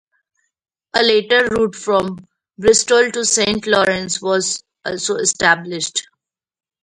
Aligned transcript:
A 0.95 1.03
later 1.03 1.45
route 1.49 1.75
from 1.75 2.17
Bristol 2.57 3.11
to 3.11 3.23
Saint 3.23 3.67
Lawrence 3.67 4.19
was 4.19 4.63
also 4.83 5.17
established. 5.17 6.07